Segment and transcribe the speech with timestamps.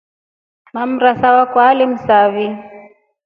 [0.71, 2.45] Mwamrasa wakwa alimsai.